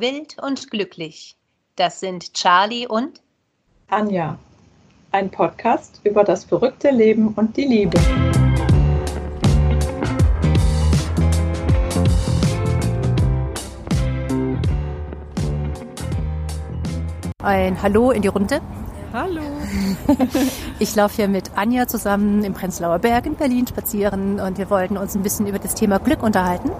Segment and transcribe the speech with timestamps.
[0.00, 1.36] Wild und glücklich.
[1.74, 3.20] Das sind Charlie und
[3.88, 4.38] Anja.
[5.10, 7.98] Ein Podcast über das verrückte Leben und die Liebe.
[17.42, 18.60] Ein Hallo in die Runde.
[19.12, 19.42] Hallo.
[20.80, 24.96] Ich laufe hier mit Anja zusammen im Prenzlauer Berg in Berlin spazieren und wir wollten
[24.96, 26.70] uns ein bisschen über das Thema Glück unterhalten.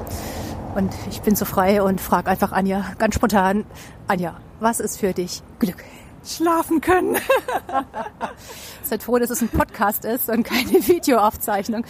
[0.74, 3.64] Und ich bin so frei und frage einfach Anja ganz spontan,
[4.06, 5.82] Anja, was ist für dich Glück?
[6.24, 7.16] Schlafen können.
[8.82, 11.84] Seid froh, dass es ein Podcast ist und keine Videoaufzeichnung.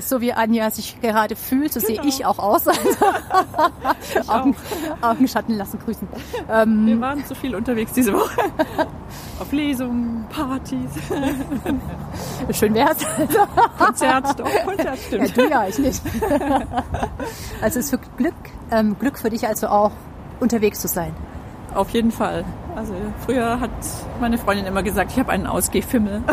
[0.00, 2.66] So wie Anja sich gerade fühlt, so sehe ich auch aus.
[2.68, 2.80] Also
[4.20, 4.56] Ich Augen,
[5.00, 6.06] Augenschatten lassen grüßen.
[6.50, 8.40] Ähm, Wir waren zu viel unterwegs diese Woche.
[9.40, 10.90] Auf Lesungen, Partys,
[12.58, 12.98] schön wär's.
[13.78, 14.38] Konzert.
[14.40, 15.36] Doch, Konzert Ja, stimmt.
[15.36, 16.02] du ja, ich nicht.
[17.62, 18.34] Also ist für Glück,
[18.70, 19.92] ähm, Glück für dich also auch
[20.40, 21.14] unterwegs zu sein.
[21.74, 22.44] Auf jeden Fall.
[22.78, 22.94] Also
[23.26, 23.70] früher hat
[24.20, 26.22] meine Freundin immer gesagt, ich habe einen Ausgehfimmel.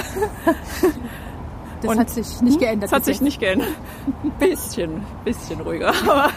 [1.81, 2.89] Das Und- hat sich nicht geändert.
[2.89, 3.67] Das hat sich nicht geändert.
[4.39, 6.29] Bisschen, bisschen ruhiger, aber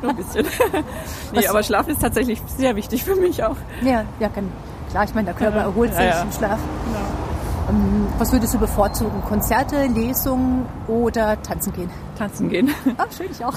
[0.00, 0.46] nur ein bisschen.
[1.32, 3.56] Nee, Was- aber Schlaf ist tatsächlich sehr wichtig für mich auch.
[3.82, 4.48] Ja, ja, kann,
[4.90, 6.22] klar, ich meine, der Körper Ja, erholt sich ja, ja.
[6.22, 6.58] im Schlaf.
[6.86, 7.78] Genau.
[7.78, 9.20] Ähm, was würdest du bevorzugen?
[9.28, 11.90] Konzerte, Lesungen oder tanzen gehen?
[12.16, 12.70] Tanzen gehen.
[12.96, 13.54] Ah, schön, ich auch.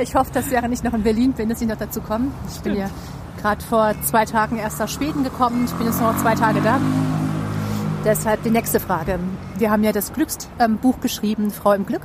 [0.00, 2.28] ich hoffe, dass während ich noch in Berlin bin, dass ich noch dazu komme.
[2.50, 2.86] Ich bin ja
[3.38, 5.64] gerade vor zwei Tagen erst aus Schweden gekommen.
[5.66, 6.80] Ich bin jetzt noch zwei Tage da.
[8.04, 9.18] Deshalb die nächste Frage.
[9.56, 12.02] Wir haben ja das Glücksbuch geschrieben, Frau im Glück,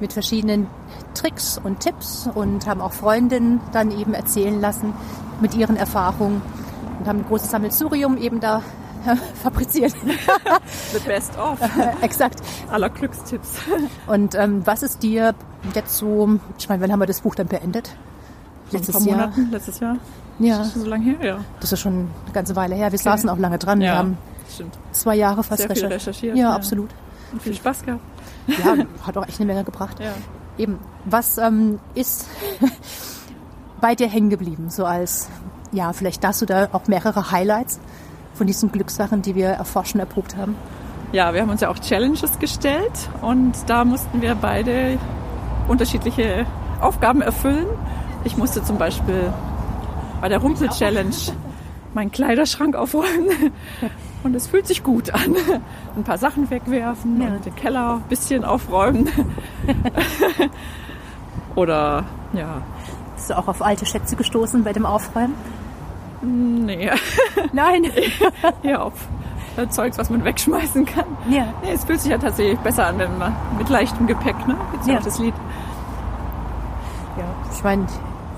[0.00, 0.66] mit verschiedenen
[1.14, 4.92] Tricks und Tipps und haben auch Freundinnen dann eben erzählen lassen
[5.40, 6.42] mit ihren Erfahrungen
[6.98, 8.62] und haben ein großes Sammelsurium eben da
[9.06, 9.92] äh, fabriziert.
[10.92, 11.58] The best of
[12.02, 12.40] Exakt.
[12.70, 13.56] aller Glückstipps.
[14.06, 15.34] Und ähm, was ist dir
[15.74, 17.96] jetzt so, ich meine, wann haben wir das Buch dann beendet?
[18.70, 19.26] Letztes ein paar Jahr.
[19.28, 19.96] Monaten, letztes Jahr.
[20.38, 21.16] Ja, Ist schon so lange her?
[21.26, 21.38] Ja.
[21.60, 21.92] das ist schon
[22.24, 22.92] eine ganze Weile her.
[22.92, 23.80] Wir saßen auch lange dran.
[23.80, 24.16] Wir Ja, haben
[24.52, 24.78] stimmt.
[24.92, 25.92] zwei Jahre fast Sehr recherchiert.
[25.92, 26.54] recherchiert, Ja, ja.
[26.54, 26.90] absolut.
[27.32, 28.00] Und viel Spaß gehabt.
[28.46, 28.76] Ja,
[29.06, 29.98] hat auch echt eine Menge gebracht.
[30.00, 30.12] Ja.
[30.58, 32.26] Eben, was ähm, ist
[33.80, 34.70] bei dir hängen geblieben?
[34.70, 35.28] So als,
[35.72, 37.80] ja, vielleicht hast du da auch mehrere Highlights
[38.34, 40.54] von diesen Glückssachen, die wir erforschen, erprobt haben.
[41.12, 42.92] ja, wir haben uns ja auch Challenges gestellt
[43.22, 44.98] und da mussten wir beide
[45.68, 46.46] unterschiedliche
[46.80, 47.66] Aufgaben erfüllen.
[48.24, 49.32] Ich musste zum Beispiel
[50.20, 51.14] bei der Rumpel-Challenge
[51.94, 53.52] meinen Kleiderschrank aufräumen
[54.24, 55.34] und es fühlt sich gut an.
[55.96, 57.28] Ein paar Sachen wegwerfen Ja.
[57.28, 59.08] und den Keller ein bisschen aufräumen.
[61.54, 62.62] Oder ja,
[63.16, 65.34] Bist du auch auf alte Schätze gestoßen bei dem Aufräumen?
[66.20, 66.90] nee,
[67.52, 67.86] Nein.
[68.64, 68.92] eher auf
[69.56, 71.04] äh, Zeugs, was man wegschmeißen kann.
[71.30, 71.46] ja.
[71.62, 74.56] Nee, es fühlt sich ja tatsächlich besser an, wenn man mit leichtem Gepäck, ne?
[74.72, 75.00] Gibt's ja Ja.
[75.00, 75.34] das Lied.
[77.18, 77.86] Ja, ich meine,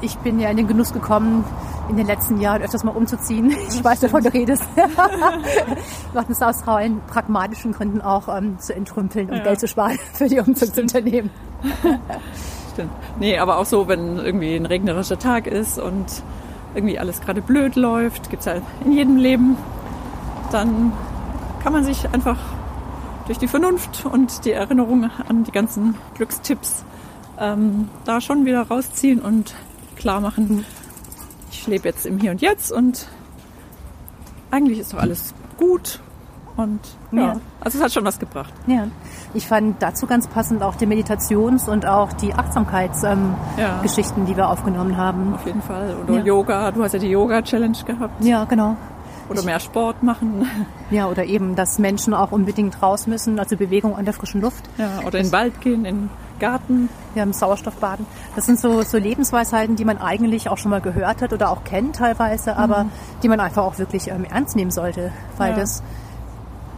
[0.01, 1.45] ich bin ja in den Genuss gekommen,
[1.89, 3.51] in den letzten Jahren öfters mal umzuziehen.
[3.69, 4.63] Ich weiß, wovon du redest.
[6.15, 9.45] Macht es aus rein pragmatischen Gründen auch ähm, zu entrümpeln und Ja.
[9.45, 11.31] Geld zu sparen für die Umzugsunternehmen.
[12.73, 12.91] Stimmt.
[13.19, 16.07] Nee, aber auch so, wenn irgendwie ein regnerischer Tag ist und
[16.75, 18.55] irgendwie alles gerade blöd läuft, gibt's ja
[18.85, 19.57] in jedem Leben,
[20.53, 20.93] dann
[21.63, 22.39] kann man sich einfach
[23.27, 26.85] durch die Vernunft und die Erinnerung an die ganzen Glückstipps
[27.41, 29.55] ähm, da schon wieder rausziehen und
[29.97, 30.65] klar machen,
[31.51, 33.09] ich lebe jetzt im Hier und Jetzt und
[34.51, 36.01] eigentlich ist doch alles gut
[36.57, 36.81] und
[37.13, 37.41] ja, Ja.
[37.61, 38.53] also es hat schon was gebracht.
[38.67, 38.89] Ja,
[39.35, 44.27] ich fand dazu ganz passend auch die Meditations- und auch die Achtsamkeitsgeschichten, ähm, Ja.
[44.27, 45.35] Die wir aufgenommen haben.
[45.35, 45.97] Auf jeden Fall.
[46.05, 46.25] Oder Ja.
[46.25, 48.25] Yoga, du hast ja die Yoga-Challenge gehabt.
[48.25, 48.77] Ja, genau.
[49.29, 50.47] Oder mehr Sport machen.
[50.91, 54.69] Ja, oder eben, dass Menschen auch unbedingt raus müssen, also Bewegung an der frischen Luft.
[54.77, 56.89] Ja, oder in den Wald gehen, in Garten.
[57.15, 58.05] Wir haben Sauerstoffbaden.
[58.35, 61.63] Das sind so, so Lebensweisheiten, die man eigentlich auch schon mal gehört hat oder auch
[61.63, 62.87] kennt teilweise, aber
[63.23, 65.57] die man einfach auch wirklich ähm, ernst nehmen sollte, weil Ja.
[65.59, 65.83] das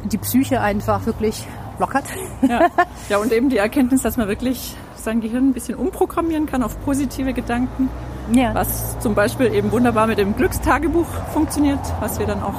[0.05, 1.47] die Psyche einfach wirklich
[1.79, 2.05] lockert.
[2.43, 2.67] Ja.
[3.09, 6.79] ja, und eben die Erkenntnis, dass man wirklich sein Gehirn ein bisschen umprogrammieren kann auf
[6.85, 7.89] positive Gedanken.
[8.33, 8.55] Ja.
[8.55, 12.55] Was zum Beispiel eben wunderbar mit dem Glückstagebuch funktioniert, was wir dann auch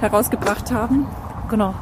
[0.00, 1.06] herausgebracht haben.
[1.48, 1.74] Genau.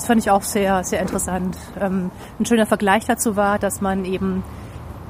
[0.00, 1.58] Das fand ich auch sehr, sehr interessant.
[1.78, 4.42] Ähm, ein schöner Vergleich dazu war, dass man eben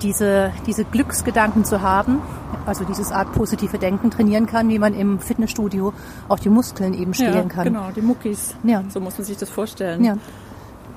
[0.02, 2.20] diese, diese Glücksgedanken zu haben,
[2.66, 5.92] also dieses Art positive Denken trainieren kann, wie man im Fitnessstudio
[6.28, 7.64] auch die Muskeln eben ja, stehlen kann.
[7.66, 8.56] genau, die Muckis.
[8.64, 8.82] Ja.
[8.88, 10.02] So muss man sich das vorstellen.
[10.04, 10.14] Ja.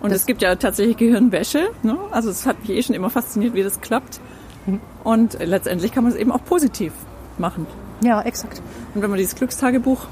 [0.02, 1.68] Und Das- es gibt ja tatsächlich Gehirnwäsche.
[1.84, 1.96] Ne?
[2.10, 4.20] Also es hat mich eh schon immer fasziniert, wie das klappt.
[4.66, 4.82] Mhm.
[5.04, 6.94] Und letztendlich kann man es eben auch positiv
[7.38, 7.68] machen.
[8.02, 8.60] ja, exakt.
[8.96, 10.08] Und wenn man dieses Glückstagebuch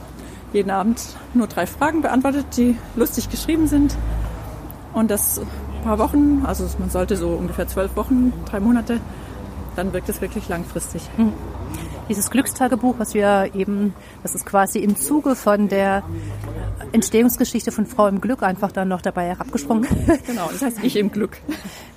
[0.53, 1.01] jeden Abend
[1.33, 3.95] nur drei Fragen beantwortet, die lustig geschrieben sind
[4.93, 8.99] und das ein paar Wochen, also man sollte so ungefähr zwölf Wochen, drei Monate
[9.75, 11.09] dann wirkt es wirklich langfristig.
[12.09, 16.03] Dieses Glückstagebuch, was wir eben, das ist quasi im Zuge von der
[16.91, 19.87] Entstehungsgeschichte von Frau im Glück einfach dann noch dabei herabgesprungen.
[20.27, 21.37] Genau, das heißt ich im Glück.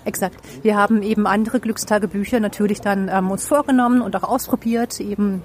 [0.05, 0.37] Exakt.
[0.63, 5.43] Wir haben eben andere Glückstagebücher natürlich dann ähm, uns vorgenommen und auch ausprobiert, eben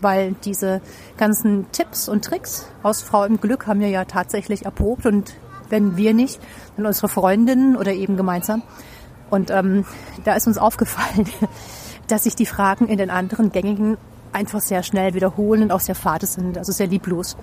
[0.00, 0.80] weil diese
[1.16, 5.34] ganzen Tipps und Tricks aus Frau im Glück haben wir ja tatsächlich erprobt und
[5.70, 6.40] wenn wir nicht,
[6.76, 8.62] dann unsere Freundinnen oder eben gemeinsam.
[9.30, 9.84] Und ähm,
[10.24, 11.28] da ist uns aufgefallen,
[12.08, 13.98] dass sich die Fragen in den anderen gängigen
[14.32, 17.36] einfach sehr schnell wiederholen und auch sehr fade sind, also sehr lieblos.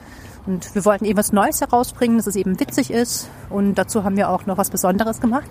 [0.46, 3.30] Und wir wollten eben was Neues herausbringen, dass es eben witzig ist.
[3.50, 5.50] Und dazu haben wir auch noch was Besonderes gemacht.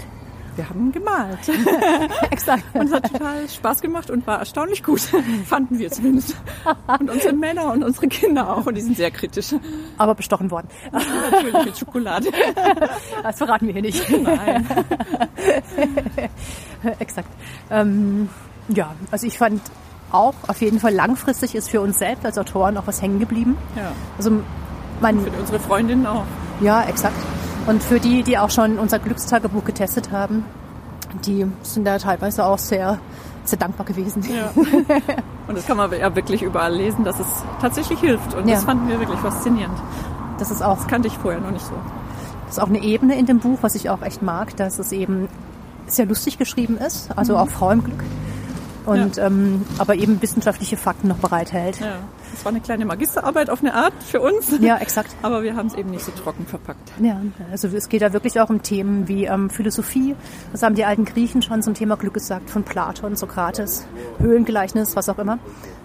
[0.56, 1.38] Wir haben gemalt.
[2.30, 2.62] Exakt.
[2.74, 5.00] Und es hat total Spaß gemacht und war erstaunlich gut.
[5.46, 6.36] Fanden wir zumindest.
[7.00, 8.64] Und unsere Männer und unsere Kinder auch.
[8.66, 9.54] Und die sind sehr kritisch.
[9.98, 10.68] Aber bestochen worden.
[10.92, 12.28] Natürlich mit Schokolade.
[13.22, 14.10] Das verraten wir hier nicht.
[14.10, 14.66] Nein.
[16.98, 17.28] Exakt.
[17.70, 18.28] Ähm,
[18.68, 19.62] ja, also ich fand
[20.12, 23.56] auch auf jeden Fall langfristig ist für uns selbst als Autoren auch was hängen geblieben.
[23.76, 23.92] Ja.
[24.16, 24.42] Also
[25.00, 26.24] man, Für unsere Freundinnen auch.
[26.60, 27.16] ja, exakt.
[27.66, 30.44] Und für die, die auch schon unser Glückstagebuch getestet haben,
[31.24, 32.98] die sind da teilweise auch sehr,
[33.44, 34.22] sehr dankbar gewesen.
[34.30, 34.50] Ja.
[35.46, 37.26] Und das kann man ja wirklich überall lesen, dass es
[37.60, 38.34] tatsächlich hilft.
[38.34, 38.56] Und Ja.
[38.56, 39.78] das fanden wir wirklich faszinierend.
[40.38, 41.72] Das ist auch Das kannte ich vorher noch nicht so.
[42.46, 44.92] Das ist auch eine Ebene in dem Buch, was ich auch echt mag, dass es
[44.92, 45.28] eben
[45.86, 48.02] sehr lustig geschrieben ist, also auch Frau im Glück.
[48.86, 51.80] Und ähm, aber eben wissenschaftliche Fakten noch bereithält.
[51.80, 51.96] Ja.
[52.32, 54.52] Das war eine kleine Magisterarbeit auf eine Art für uns.
[54.60, 55.14] Ja, exakt.
[55.22, 56.92] Aber wir haben es eben nicht so trocken verpackt.
[57.00, 57.20] Ja,
[57.50, 60.16] also es geht da wirklich auch um Themen wie ähm, Philosophie.
[60.50, 63.86] Das haben die alten Griechen schon zum Thema Glück gesagt, von Platon, Sokrates,
[64.18, 65.38] Höhlengleichnis, was auch immer.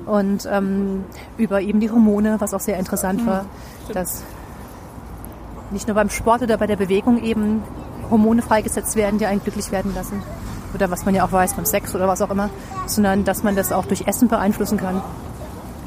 [0.06, 1.04] Und ähm,
[1.38, 3.46] über eben die Hormone, was auch sehr interessant war,
[3.94, 4.24] dass
[5.72, 7.62] nicht nur beim Sport oder bei der Bewegung eben
[8.10, 10.24] Hormone freigesetzt werden, die einen glücklich werden lassen.
[10.74, 12.50] Oder was man ja auch weiß beim Sex oder was auch immer,
[12.86, 15.02] sondern dass man das auch durch Essen beeinflussen kann.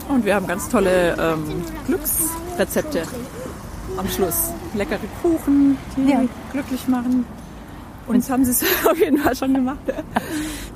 [0.09, 3.03] Und wir haben ganz tolle ähm, Glücksrezepte
[3.97, 4.51] am Schluss.
[4.75, 6.21] Leckere Kuchen, die Ja.
[6.53, 7.25] glücklich machen.
[8.07, 9.79] Uns haben sie es auf jeden Fall schon gemacht.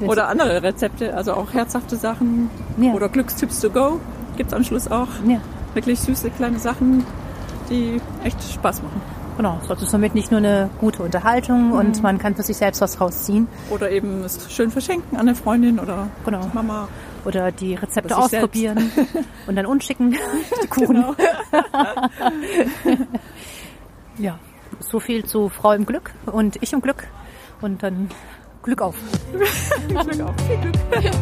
[0.00, 2.50] Oder andere Rezepte, also auch herzhafte Sachen.
[2.76, 2.92] Ja.
[2.92, 3.98] Oder Glückstipps to go
[4.36, 5.08] gibt es am Schluss auch.
[5.26, 5.38] Ja.
[5.74, 7.04] Wirklich süße kleine Sachen,
[7.68, 9.00] die echt Spaß machen.
[9.36, 12.80] Genau, es ist somit nicht nur eine gute Unterhaltung und man kann für sich selbst
[12.80, 13.48] was rausziehen.
[13.70, 16.50] Oder eben es schön verschenken an eine Freundin oder Genau.
[16.54, 16.88] Mama.
[17.24, 18.90] Oder die Rezepte ausprobieren
[19.46, 20.12] und dann unschicken,
[20.62, 20.94] die Kuchen.
[20.96, 21.14] Genau.
[24.18, 24.38] Ja,
[24.80, 27.06] so viel zu Frau im Glück und ich im Glück.
[27.60, 28.08] Und dann
[28.62, 28.96] Glück auf.
[29.88, 30.34] Glück auf.
[30.46, 31.12] Viel Glück.